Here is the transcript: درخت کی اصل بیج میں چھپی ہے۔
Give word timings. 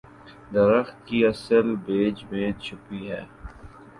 درخت 0.53 0.95
کی 1.07 1.19
اصل 1.25 1.75
بیج 1.85 2.23
میں 2.31 2.51
چھپی 2.61 3.01
ہے۔ 3.11 3.23